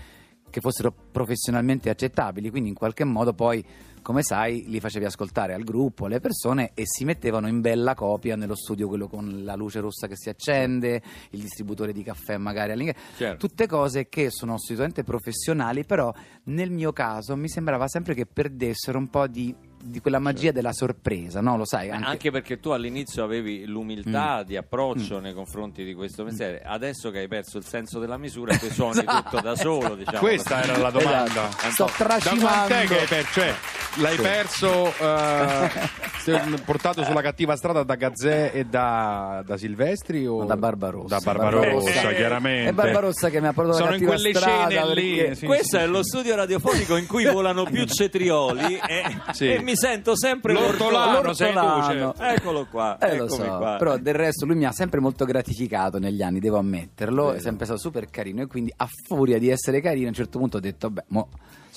che 0.50 0.60
fossero 0.60 0.92
professionalmente 1.10 1.90
accettabili, 1.90 2.50
quindi 2.50 2.70
in 2.70 2.74
qualche 2.74 3.04
modo 3.04 3.32
poi 3.32 3.64
come 4.06 4.22
sai, 4.22 4.66
li 4.68 4.78
facevi 4.78 5.04
ascoltare 5.04 5.52
al 5.52 5.64
gruppo, 5.64 6.06
alle 6.06 6.20
persone 6.20 6.70
e 6.74 6.84
si 6.86 7.04
mettevano 7.04 7.48
in 7.48 7.60
bella 7.60 7.96
copia 7.96 8.36
nello 8.36 8.54
studio, 8.54 8.86
quello 8.86 9.08
con 9.08 9.42
la 9.42 9.56
luce 9.56 9.80
rossa 9.80 10.06
che 10.06 10.14
si 10.16 10.28
accende, 10.28 11.02
il 11.30 11.40
distributore 11.40 11.92
di 11.92 12.04
caffè 12.04 12.36
magari 12.36 12.70
all'ingresso. 12.70 13.00
Certo. 13.16 13.48
Tutte 13.48 13.66
cose 13.66 14.08
che 14.08 14.30
sono 14.30 14.54
assolutamente 14.54 15.02
professionali, 15.02 15.84
però 15.84 16.14
nel 16.44 16.70
mio 16.70 16.92
caso 16.92 17.34
mi 17.34 17.48
sembrava 17.48 17.88
sempre 17.88 18.14
che 18.14 18.26
perdessero 18.26 18.96
un 18.96 19.08
po' 19.08 19.26
di, 19.26 19.52
di 19.82 20.00
quella 20.00 20.18
magia 20.18 20.50
della 20.52 20.72
sorpresa, 20.72 21.40
no? 21.40 21.56
Lo 21.56 21.64
sai? 21.64 21.90
Anche... 21.90 22.08
Anche, 22.08 22.30
perché 22.30 22.58
tu 22.60 22.70
all'inizio 22.70 23.22
avevi 23.24 23.64
l'umiltà 23.66 24.40
Mm. 24.42 24.46
di 24.46 24.56
approccio 24.56 25.18
nei 25.20 25.32
confronti 25.34 25.84
di 25.84 25.94
questo 25.94 26.24
mestiere, 26.24 26.62
adesso 26.64 27.10
che 27.10 27.18
hai 27.20 27.28
perso 27.28 27.58
il 27.58 27.64
senso 27.64 27.98
della 27.98 28.16
misura, 28.18 28.56
te 28.56 28.70
suoni 28.70 29.04
tutto 29.04 29.40
da 29.40 29.54
solo. 29.56 29.94
Diciamo. 29.96 30.18
Questa 30.18 30.62
era 30.62 30.76
la 30.78 30.90
domanda. 30.90 31.48
Esatto. 31.48 31.70
Sto 31.70 31.84
Da 31.84 31.92
tracimando. 32.18 32.46
quant'è 32.46 32.86
che 32.86 33.00
hai 33.00 33.06
perso? 33.06 33.32
Cioè, 33.40 33.54
l'hai 33.98 34.16
perso 34.16 34.92
eh, 35.00 36.60
portato 36.64 37.04
sulla 37.04 37.22
cattiva 37.22 37.56
strada 37.56 37.82
da 37.82 37.94
Gazzè 37.94 38.50
e 38.54 38.64
da, 38.64 39.42
da 39.46 39.56
Silvestri 39.56 40.26
o 40.26 40.38
No, 40.40 40.44
da 40.46 40.56
Barbarossa. 40.56 41.16
Da 41.16 41.20
Barbarossa, 41.20 41.66
Barbarossa. 41.90 42.12
chiaramente. 42.14 42.70
È 42.70 42.72
Barbarossa 42.72 43.30
che 43.30 43.40
mi 43.40 43.46
ha 43.46 43.52
portato 43.52 43.76
Sono 43.78 43.90
la 43.90 43.96
in 43.96 44.04
quelle 44.04 44.34
strada, 44.34 44.68
scene 44.70 44.94
lì. 44.94 45.16
perché- 45.16 45.34
sì, 45.36 45.46
Questo 45.46 45.76
sì. 45.78 45.82
è 45.82 45.86
lo 45.86 46.02
studio 46.02 46.34
radiofonico 46.34 46.96
in 46.96 47.06
cui 47.06 47.24
volano 47.26 47.64
più 47.64 47.84
cetrioli 47.86 48.78
e, 48.86 49.02
Sì. 49.32 49.52
e 49.52 49.60
mi 49.66 49.76
sento 49.76 50.16
sempre 50.16 50.52
L'ortolano, 50.52 51.22
l'ortolano. 51.22 52.14
cioè. 52.14 52.32
Eccolo 52.34 52.66
qua, 52.70 52.96
Eh, 52.98 53.16
lo 53.16 53.28
so, 53.28 53.42
qua. 53.44 53.76
però 53.76 53.96
del 53.98 54.14
resto 54.14 54.46
lui 54.46 54.54
mi 54.54 54.64
ha 54.64 54.70
sempre 54.72 55.00
molto 55.00 55.24
gratificato 55.24 55.98
negli 55.98 56.22
anni, 56.22 56.38
devo 56.38 56.58
ammetterlo, 56.58 57.28
è 57.28 57.30
Vero. 57.32 57.42
sempre 57.42 57.64
stato 57.66 57.80
super 57.80 58.08
carino 58.08 58.42
e 58.42 58.46
quindi 58.46 58.72
a 58.76 58.88
furia 59.06 59.38
di 59.38 59.48
essere 59.50 59.80
carino 59.80 60.06
a 60.06 60.10
un 60.10 60.14
certo 60.14 60.38
punto 60.38 60.58
ho 60.58 60.60
detto, 60.60 60.88
beh, 60.90 61.04
mo 61.08 61.28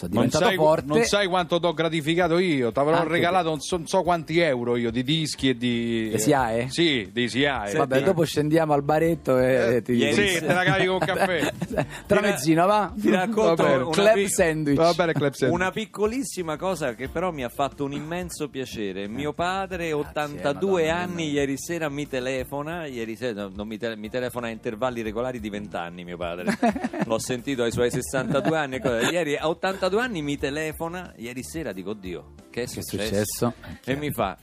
sono 0.08 0.14
Non 0.14 0.24
diventato 0.26 0.46
sai, 0.46 0.56
forte. 0.56 0.86
non 0.86 1.04
sai 1.04 1.28
quanto 1.28 1.60
ti 1.60 1.66
ho 1.66 1.74
gratificato 1.74 2.38
io, 2.38 2.72
ti 2.72 2.80
avrò 2.80 2.96
Anche 2.98 3.10
regalato 3.10 3.50
non 3.50 3.60
so, 3.60 3.78
non 3.78 3.88
so 3.88 4.02
quanti 4.04 4.40
euro 4.40 4.76
io 4.78 4.92
di 4.92 5.04
dischi 5.04 5.50
e 5.50 5.58
di... 5.58 6.10
Le 6.12 6.18
SIAE? 6.20 6.68
Sì, 6.70 7.10
di 7.12 7.28
SIAE. 7.28 7.74
Vabbè, 7.74 7.94
Senti. 7.96 8.06
dopo 8.10 8.24
scendiamo 8.24 8.74
al 8.74 8.84
baretto 8.84 9.38
e, 9.40 9.76
e 9.76 9.82
ti 9.82 9.94
dico. 9.94 10.14
Sì, 10.14 10.40
te 10.40 10.46
la 10.54 10.64
carico 10.64 10.98
con 10.98 11.08
caffè. 11.08 11.52
Tramezzino, 12.06 12.66
va? 12.66 12.94
Ti 13.00 13.10
racconto 13.10 13.64
Va 13.64 13.70
bene. 13.70 13.84
una 13.84 13.92
Club 13.92 14.14
pi- 14.14 14.30
sandwich. 14.30 14.78
Va 14.78 14.94
bene, 14.94 15.14
Club 15.14 15.34
Sandwich. 15.34 15.60
Una 15.62 15.72
piccolissima 15.72 16.58
cosa 16.58 16.94
che 16.96 17.08
però 17.10 17.32
mi 17.32 17.44
ha 17.44 17.50
fatto 17.50 17.84
un 17.84 17.94
immenso 17.94 18.48
piacere. 18.50 19.08
Mio 19.08 19.34
padre, 19.34 19.92
82 19.92 20.86
Madonna 20.86 20.96
anni, 21.04 21.16
mia. 21.26 21.42
ieri 21.42 21.58
sera 21.58 21.90
mi 21.90 22.08
telefona. 22.08 22.86
Ieri 22.86 23.16
sera 23.16 23.42
no, 23.44 23.52
non 23.56 23.68
mi, 23.68 23.78
tele- 23.78 23.96
mi 23.98 24.10
telefona 24.10 24.48
a 24.48 24.50
intervalli 24.52 25.02
regolari 25.02 25.40
di 25.40 25.50
20 25.50 25.76
anni. 25.76 26.04
Mio 26.04 26.18
padre 26.18 26.46
l'ho 27.06 27.20
sentito 27.20 27.64
ai 27.64 27.72
suoi 27.72 27.90
62 27.92 28.58
anni. 28.58 28.80
Ieri 29.12 29.36
a 29.36 29.48
82 29.48 29.89
anni 29.98 30.22
mi 30.22 30.38
telefona. 30.38 31.14
Ieri 31.18 31.44
sera 31.44 31.72
dico, 31.72 31.92
oddio, 31.92 32.34
che 32.50 32.64
è 32.64 32.66
Che 32.68 32.80
è 32.80 32.82
successo? 32.84 33.52
successo? 33.52 33.54
E 33.86 33.96
mi 33.96 34.12
fa. 34.12 34.38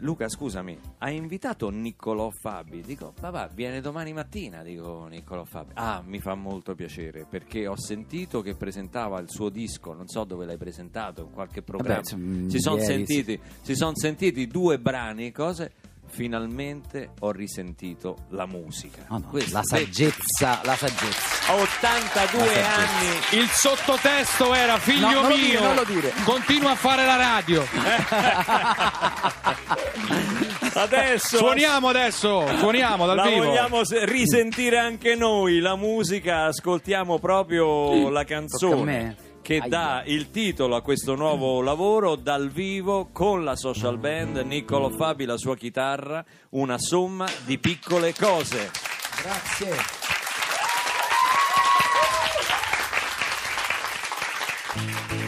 Luca, 0.00 0.28
scusami, 0.28 0.78
hai 0.98 1.16
invitato 1.16 1.70
Niccolò 1.70 2.30
Fabi? 2.30 2.82
Dico, 2.82 3.12
papà, 3.18 3.50
viene 3.52 3.80
domani 3.80 4.12
mattina, 4.12 4.62
dico 4.62 5.06
Niccolò 5.08 5.44
Fabi. 5.44 5.72
Ah, 5.74 6.02
mi 6.06 6.20
fa 6.20 6.34
molto 6.34 6.76
piacere, 6.76 7.26
perché 7.28 7.66
ho 7.66 7.76
sentito 7.76 8.40
che 8.40 8.54
presentava 8.54 9.18
il 9.18 9.28
suo 9.28 9.48
disco, 9.48 9.92
non 9.94 10.06
so 10.06 10.22
dove 10.22 10.46
l'hai 10.46 10.56
presentato, 10.56 11.22
in 11.22 11.32
qualche 11.32 11.62
programma. 11.62 11.98
insomma, 11.98 12.48
si 12.48 12.60
sono 12.60 12.78
sentiti, 12.80 13.40
si 13.62 13.74
son 13.74 13.96
sentiti 13.96 14.46
due 14.46 14.78
brani, 14.78 15.32
cose. 15.32 15.72
Finalmente 16.10 17.10
ho 17.20 17.30
risentito 17.30 18.16
la 18.30 18.46
musica. 18.46 19.04
Oh, 19.08 19.18
no, 19.18 19.30
la 19.50 19.60
saggezza, 19.62 20.60
la 20.64 20.74
saggezza. 20.76 21.52
a 21.52 21.54
82 21.54 22.38
La 22.40 22.46
saggezza. 22.46 22.74
anni 22.74 23.40
Il 23.42 23.48
sottotesto 23.48 24.54
era 24.54 24.78
figlio 24.78 25.06
No, 25.08 25.12
non 25.20 25.22
lo 25.28 25.36
mio. 25.36 25.44
dire, 25.46 25.60
non 25.60 25.74
lo 25.74 25.84
dire. 25.84 26.12
Continua 26.24 26.70
a 26.70 26.74
fare 26.76 27.04
la 27.04 27.16
radio. 27.16 27.64
Adesso 30.74 31.38
Suoniamo 31.38 31.88
adesso, 31.88 32.46
suoniamo 32.58 33.06
dal 33.06 33.16
la 33.16 33.22
vivo. 33.24 33.44
vogliamo 33.46 33.84
se- 33.84 34.04
risentire 34.04 34.78
anche 34.78 35.14
noi, 35.16 35.58
la 35.58 35.74
musica, 35.76 36.44
ascoltiamo 36.44 37.18
proprio 37.18 38.08
la 38.10 38.20
Tocca 38.20 38.20
a 38.20 38.24
canzone 38.24 38.84
me? 38.84 39.16
Che 39.48 39.62
dà 39.66 40.02
il 40.04 40.30
titolo 40.30 40.76
a 40.76 40.82
questo 40.82 41.14
nuovo 41.14 41.62
lavoro 41.62 42.16
dal 42.16 42.50
vivo 42.50 43.08
con 43.10 43.44
la 43.44 43.56
social 43.56 43.96
band 43.96 44.36
Niccolo 44.40 44.90
Fabi, 44.90 45.24
la 45.24 45.38
sua 45.38 45.56
chitarra, 45.56 46.22
una 46.50 46.76
somma 46.76 47.26
di 47.46 47.56
piccole 47.56 48.12
cose. 48.12 48.70
Grazie. 49.22 49.74
Il 55.16 55.27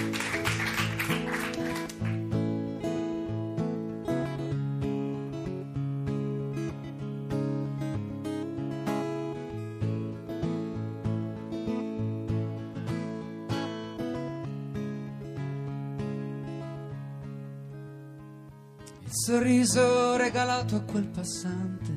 regalato 20.41 20.77
a 20.77 20.81
quel 20.81 21.07
passante, 21.07 21.91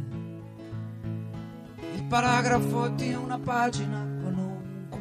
il 1.94 2.04
paragrafo 2.10 2.90
di 2.90 3.14
una 3.14 3.40
pagina 3.40 4.06
qualunque. 4.20 5.00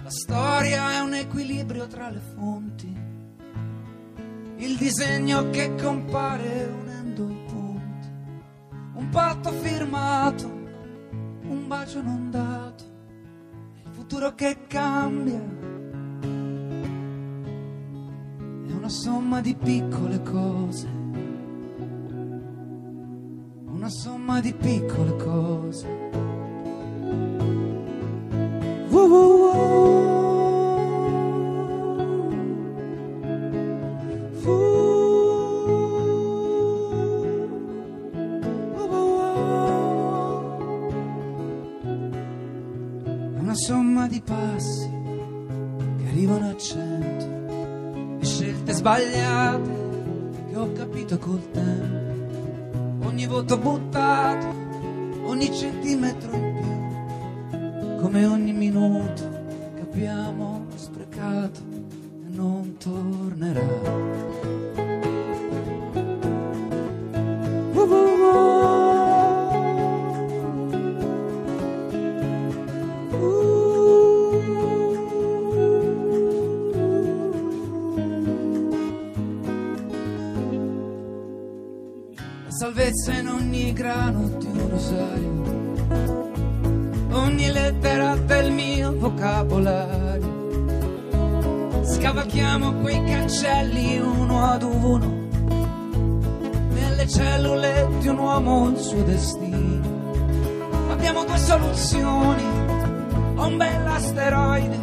La 0.00 0.10
storia 0.10 0.92
è 0.92 1.00
un 1.00 1.14
equilibrio 1.14 1.88
tra 1.88 2.08
le 2.08 2.20
fonti, 2.20 2.96
il 4.58 4.76
disegno 4.76 5.50
che 5.50 5.74
compare 5.74 6.72
unendo 6.72 7.30
i 7.30 7.42
punti, 7.48 8.08
un 8.94 9.08
patto 9.08 9.50
firmato, 9.50 10.46
un 10.46 11.64
bacio 11.66 12.00
non 12.00 12.30
dato, 12.30 12.84
il 13.82 13.90
futuro 13.90 14.36
che 14.36 14.66
cambia. 14.68 15.54
È 18.68 18.72
una 18.72 18.88
somma 18.88 19.40
di 19.40 19.56
piccole 19.56 20.22
cose 20.22 20.95
una 23.86 23.94
somma 23.94 24.40
di 24.40 24.52
piccole 24.52 25.16
cose. 25.16 25.86
Uh, 28.88 28.96
uh, 28.96 29.14
uh. 29.14 30.14
Una 43.38 43.54
somma 43.54 44.08
di 44.08 44.20
passi 44.20 44.90
che 45.98 46.08
arrivano 46.08 46.48
a 46.48 46.56
cento 46.56 48.18
e 48.20 48.24
scelte 48.24 48.72
sbagliate 48.72 49.70
che 50.50 50.56
ho 50.56 50.72
capito 50.72 51.18
col 51.18 51.50
tempo 51.52 52.05
ogni 53.16 53.28
voto 53.28 53.56
buttato, 53.56 54.46
ogni 55.24 55.50
centimetro 55.50 56.36
in 56.36 57.48
più, 57.48 57.96
come 58.02 58.26
ogni 58.26 58.52
minuto 58.52 59.22
che 59.74 59.80
abbiamo 59.80 60.66
sprecato 60.74 61.60
e 61.70 62.28
non 62.28 62.76
tornerà. 62.76 64.35
La 82.86 82.92
salvezza 82.92 83.18
in 83.18 83.26
ogni 83.26 83.72
grano 83.72 84.28
di 84.38 84.46
un 84.46 84.70
rosario, 84.70 85.42
ogni 87.18 87.50
lettera 87.50 88.14
del 88.14 88.52
mio 88.52 88.96
vocabolario. 88.96 90.34
Scavalchiamo 91.82 92.74
quei 92.74 93.02
cancelli 93.02 93.98
uno 93.98 94.44
ad 94.44 94.62
uno, 94.62 95.26
nelle 96.74 97.08
cellule 97.08 97.88
di 97.98 98.06
un 98.06 98.18
uomo 98.18 98.68
il 98.68 98.76
suo 98.76 99.02
destino. 99.02 99.82
Abbiamo 100.88 101.24
due 101.24 101.38
soluzioni, 101.38 102.44
un 102.44 103.56
bel 103.56 103.84
asteroide 103.84 104.78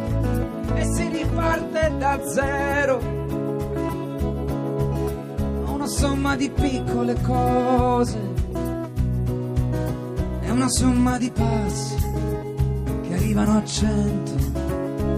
e 0.74 0.84
si 0.84 1.08
riparte 1.08 1.90
da 1.96 2.20
zero 2.22 3.13
somma 6.04 6.36
di 6.36 6.50
piccole 6.50 7.18
cose, 7.22 8.18
è 10.42 10.50
una 10.50 10.68
somma 10.68 11.16
di 11.16 11.30
passi 11.30 11.96
che 13.08 13.14
arrivano 13.14 13.56
a 13.56 13.64
cento, 13.64 14.32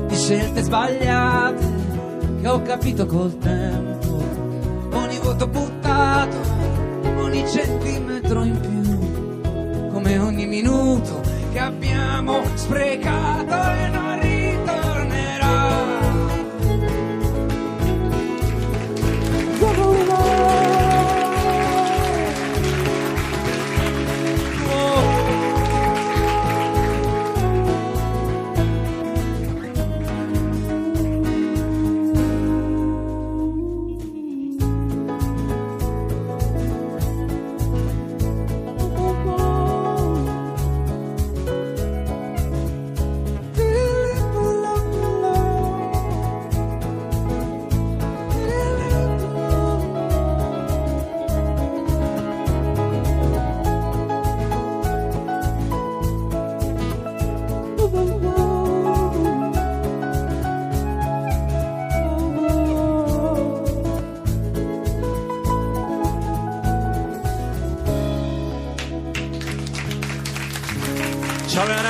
di 0.06 0.14
scelte 0.14 0.62
sbagliate 0.62 1.66
che 2.40 2.48
ho 2.48 2.62
capito 2.62 3.04
col 3.06 3.36
tempo, 3.38 4.22
ogni 4.92 5.18
voto 5.18 5.48
buttato, 5.48 6.36
ogni 7.18 7.44
centimetro 7.48 8.44
in 8.44 8.60
più, 8.60 9.90
come 9.90 10.18
ogni 10.18 10.46
minuto 10.46 11.20
che 11.52 11.58
abbiamo 11.58 12.42
sprecato 12.54 13.54
e 13.54 13.88
non 13.88 14.05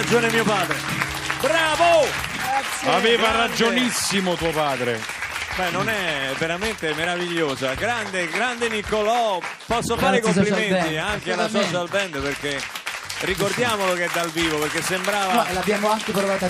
ragione 0.06 0.30
mio 0.30 0.44
padre. 0.44 0.76
Bravo! 1.40 2.06
Aveva 2.84 3.22
Grande. 3.22 3.38
ragionissimo 3.48 4.36
tuo 4.36 4.50
padre. 4.50 5.00
Beh, 5.56 5.70
non 5.70 5.88
è 5.88 6.32
veramente 6.38 6.94
meravigliosa. 6.94 7.74
Grande, 7.74 8.28
grande 8.28 8.68
Niccolò. 8.68 9.40
Posso 9.66 9.96
fare 9.96 10.18
i 10.18 10.20
Grazie, 10.20 10.44
complimenti 10.44 10.96
anche 10.96 11.32
alla 11.32 11.48
social 11.48 11.88
band 11.88 12.20
perché 12.20 12.62
ricordiamolo 13.22 13.94
che 13.94 14.04
è 14.04 14.10
dal 14.12 14.30
vivo 14.30 14.58
perché 14.58 14.80
sembrava, 14.80 15.32
No, 15.32 15.46
l'abbiamo 15.52 15.90
anche 15.90 16.12
provata 16.12 16.48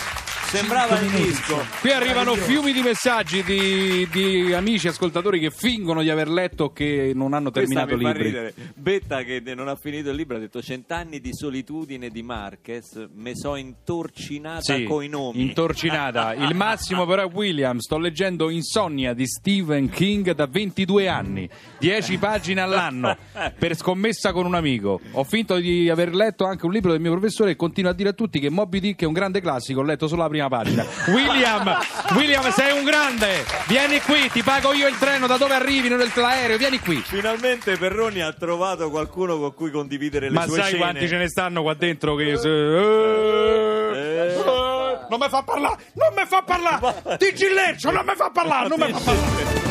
sembrava 0.57 0.99
minuti, 1.01 1.23
disco. 1.23 1.65
Qui 1.81 1.91
arrivano 1.93 2.35
fiumi 2.35 2.73
di 2.73 2.81
messaggi 2.83 3.43
di, 3.43 4.09
di 4.11 4.53
amici 4.53 4.89
ascoltatori 4.89 5.39
che 5.39 5.51
fingono 5.51 6.03
di 6.03 6.11
aver 6.11 6.29
letto 6.29 6.71
che 6.73 7.13
non 7.15 7.33
hanno 7.35 7.51
Questa 7.51 7.85
terminato 7.85 7.97
mi 7.97 8.03
fa 8.03 8.09
libri. 8.11 8.23
ridere. 8.25 8.55
Betta 8.75 9.23
che 9.23 9.43
non 9.55 9.69
ha 9.69 9.77
finito 9.77 10.11
il 10.11 10.17
libro 10.17 10.37
ha 10.37 10.41
detto 10.41 10.63
cent'anni 10.63 11.21
di 11.21 11.31
solitudine 11.33 12.09
di 12.09 12.23
Marquez 12.23 13.09
me 13.15 13.33
so 13.35 13.57
intorcinata 13.57 14.61
Sì, 14.75 14.85
coi 14.85 15.09
nomi. 15.09 15.41
intorcinata. 15.43 16.35
Il 16.35 16.55
massimo 16.55 17.07
però 17.07 17.23
è 17.29 17.31
William. 17.33 17.79
Sto 17.79 17.99
leggendo 17.99 18.51
Insonnia 18.51 19.13
di 19.15 19.27
Stephen 19.27 19.89
King 19.91 20.33
da 20.33 20.47
22 20.47 21.09
anni, 21.09 21.49
10 21.79 22.19
pagine 22.19 22.61
all'anno, 22.61 23.17
per 23.59 23.77
scommessa 23.77 24.33
con 24.33 24.47
un 24.47 24.55
amico. 24.55 25.01
Ho 25.13 25.25
finto 25.25 25.57
di 25.57 25.89
aver 25.91 26.15
letto 26.15 26.45
anche 26.45 26.67
un 26.67 26.73
libro 26.73 26.93
del 26.93 27.01
mio 27.01 27.13
professore 27.13 27.53
e 27.53 27.57
continua 27.57 27.91
a 27.91 27.95
dire 27.95 28.11
a 28.11 28.13
tutti 28.13 28.39
che 28.41 28.51
Moby 28.51 28.81
Dick 28.81 29.03
è 29.03 29.07
un 29.07 29.13
grande 29.13 29.41
classico. 29.41 29.81
Ho 29.81 29.85
letto 29.85 30.07
solo 30.09 30.23
la 30.23 30.29
prima 30.29 30.46
pagina. 30.49 30.85
William, 31.09 31.79
William, 32.15 32.51
sei 32.53 32.77
un 32.77 32.85
grande. 32.85 33.45
Vieni 33.67 34.01
qui, 34.01 34.31
ti 34.31 34.43
pago 34.43 34.73
io 34.73 34.87
il 34.89 34.99
treno. 34.99 35.27
Da 35.27 35.37
dove 35.37 35.55
arrivi? 35.55 35.89
Non 35.89 35.99
l'aereo. 36.15 36.57
Vieni 36.57 36.79
qui. 36.81 37.03
Finalmente 37.05 37.77
Perroni 37.77 38.21
ha 38.23 38.33
trovato 38.33 38.91
qualcuno 38.91 39.39
con 39.39 39.55
cui 39.55 39.71
condividere 39.71 40.29
le 40.29 40.35
Ma 40.35 40.45
sue 40.45 40.57
sai 40.61 40.65
cene. 40.73 40.79
quanti 40.79 41.09
ce 41.09 41.17
ne 41.17 41.29
stanno 41.29 41.63
qua 41.63 41.75
dentro 41.75 42.15
che... 42.15 42.37
se- 42.37 42.49
eh, 42.49 44.29
eh, 44.29 44.45
non 45.09 45.19
mi 45.21 45.29
fa 45.29 45.43
parlare! 45.43 45.77
Non 45.95 46.13
mi 46.17 46.25
fa 46.27 46.43
parlare! 46.43 47.17
Di 47.19 47.35
Gilleccio, 47.35 47.91
non 47.91 48.05
mi 48.05 48.15
fa 48.17 48.31
parlare! 48.31 48.69
Non 48.69 48.79
mi 48.79 48.93
fa 48.93 49.01
parlare! 49.01 49.66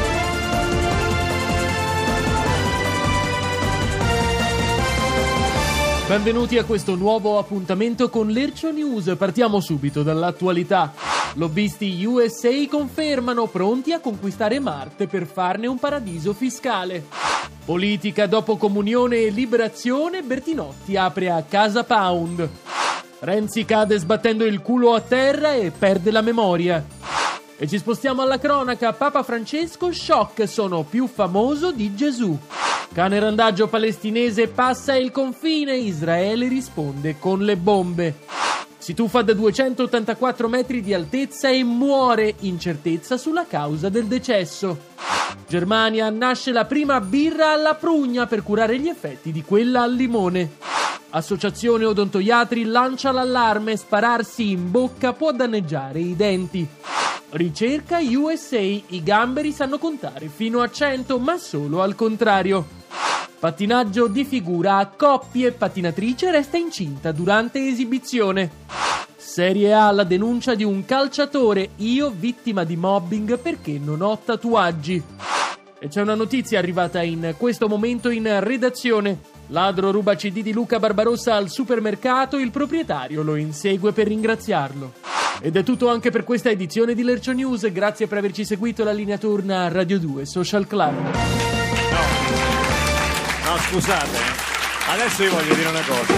Benvenuti 6.08 6.60
a 6.60 6.66
questo 6.66 6.94
nuovo 6.94 7.40
appuntamento 7.40 8.12
con 8.12 8.28
l'Ercio 8.28 8.72
News. 8.72 9.16
Partiamo 9.18 9.60
subito 9.60 10.04
dall'attualità. 10.04 10.94
Lobbisti 11.34 12.06
USA 12.06 12.52
confermano 12.70 13.48
pronti 13.48 13.92
a 13.92 14.00
conquistare 14.00 14.60
Marte 14.60 15.08
per 15.08 15.26
farne 15.26 15.66
un 15.66 15.80
paradiso 15.80 16.34
fiscale. 16.34 17.08
Politica 17.66 18.28
dopo 18.28 18.56
comunione 18.56 19.18
e 19.18 19.30
liberazione, 19.32 20.22
Bertinotti 20.22 20.96
apre 20.96 21.32
a 21.32 21.42
Casa 21.42 21.84
Pound. 21.84 22.50
Renzi 23.22 23.66
cade 23.66 23.98
sbattendo 23.98 24.46
il 24.46 24.62
culo 24.62 24.94
a 24.94 25.02
terra 25.02 25.56
e 25.56 25.72
perde 25.72 26.12
la 26.12 26.22
memoria. 26.22 26.86
E 27.58 27.68
ci 27.68 27.80
spostiamo 27.80 28.22
alla 28.22 28.38
cronaca. 28.38 28.94
Papa 28.94 29.24
Francesco, 29.24 29.92
shock, 29.92 30.48
sono 30.48 30.84
più 30.84 31.08
famoso 31.08 31.72
di 31.72 31.96
Gesù. 31.96 32.38
Cane 32.94 33.20
randaggio 33.20 33.68
palestinese 33.68 34.48
passa 34.48 34.96
il 34.96 35.12
confine, 35.12 35.76
Israele 35.76 36.48
risponde 36.48 37.18
con 37.20 37.40
le 37.42 37.58
bombe. 37.58 38.16
Si 38.78 38.94
tuffa 38.94 39.22
da 39.22 39.34
284 39.34 40.48
metri 40.48 40.82
di 40.82 40.94
altezza 40.94 41.50
e 41.50 41.64
muore, 41.64 42.36
incertezza 42.42 43.18
sulla 43.18 43.46
causa 43.48 43.90
del 43.90 44.06
decesso. 44.06 44.94
Germania 45.48 46.10
nasce 46.10 46.52
la 46.52 46.66
prima 46.66 47.02
birra 47.02 47.52
alla 47.52 47.76
prugna 47.76 48.28
per 48.28 48.44
curare 48.44 48.80
gli 48.80 48.88
effetti 48.88 49.32
di 49.32 49.44
quella 49.44 49.82
al 49.82 49.94
limone. 49.94 50.58
Associazione 51.10 51.86
Odontoiatri 51.86 52.66
lancia 52.66 53.12
l'allarme, 53.12 53.78
spararsi 53.78 54.52
in 54.52 54.70
bocca 54.70 55.14
può 55.14 55.32
danneggiare 55.32 56.00
i 56.00 56.16
denti. 56.16 56.68
Ricerca 57.32 58.00
USA, 58.00 58.60
i 58.60 59.02
gamberi 59.04 59.52
sanno 59.52 59.78
contare 59.78 60.28
fino 60.28 60.62
a 60.62 60.70
100 60.70 61.20
ma 61.20 61.38
solo 61.38 61.82
al 61.82 61.96
contrario. 61.96 62.84
Pattinaggio 63.40 64.08
di 64.08 64.24
figura 64.24 64.78
a 64.78 64.88
coppie, 64.88 65.52
pattinatrice 65.52 66.32
resta 66.32 66.58
incinta 66.58 67.12
durante 67.12 67.68
esibizione. 67.68 68.64
Serie 69.16 69.74
A 69.74 69.92
la 69.92 70.04
denuncia 70.04 70.56
di 70.56 70.64
un 70.64 70.86
calciatore, 70.86 71.72
io 71.78 72.10
vittima 72.10 72.64
di 72.64 72.78
mobbing 72.78 73.38
perché 73.38 73.78
non 73.78 74.02
ho 74.02 74.18
tatuaggi. 74.18 75.04
E 75.78 75.88
c'è 75.90 76.02
una 76.02 76.16
notizia 76.16 76.58
arrivata 76.58 77.04
in 77.04 77.36
questo 77.38 77.68
momento 77.68 78.10
in 78.10 78.40
redazione. 78.40 79.20
Ladro 79.48 79.92
ruba 79.92 80.16
CD 80.16 80.42
di 80.42 80.54
Luca 80.54 80.80
Barbarossa 80.80 81.36
al 81.36 81.50
supermercato, 81.50 82.38
il 82.38 82.50
proprietario 82.50 83.22
lo 83.24 83.36
insegue 83.36 83.92
per 83.92 84.08
ringraziarlo. 84.08 85.25
Ed 85.42 85.56
è 85.56 85.64
tutto 85.64 85.90
anche 85.90 86.10
per 86.12 86.24
questa 86.24 86.50
edizione 86.50 86.94
di 86.94 87.04
Lercio 87.04 87.32
News. 87.34 87.72
Grazie 87.72 88.08
per 88.08 88.18
averci 88.18 88.46
seguito. 88.46 88.84
La 88.84 88.92
linea 88.92 89.18
torna 89.18 89.66
a 89.66 89.68
Radio 89.70 90.00
2 90.00 90.26
Social 90.26 90.66
Club. 90.68 90.94
No, 93.46 93.58
scusate. 93.70 94.18
eh. 94.18 94.54
Adesso 94.88 95.24
io 95.24 95.32
voglio 95.32 95.54
dire 95.56 95.70
una 95.70 95.82
cosa. 95.82 96.14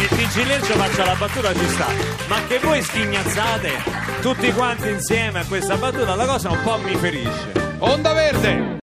Il 0.00 0.08
TG 0.08 0.46
Lecce 0.46 0.72
faccia 0.74 1.04
la 1.04 1.14
battuta 1.14 1.52
ci 1.52 1.68
sta. 1.68 1.86
Ma 2.28 2.36
che 2.46 2.58
voi 2.58 2.80
schignazzate 2.82 3.70
tutti 4.20 4.52
quanti 4.52 4.88
insieme 4.88 5.40
a 5.40 5.44
questa 5.46 5.76
battuta, 5.76 6.14
la 6.14 6.26
cosa 6.26 6.50
un 6.50 6.62
po' 6.62 6.78
mi 6.78 6.94
ferisce. 6.96 7.52
Onda 7.78 8.12
verde! 8.12 8.72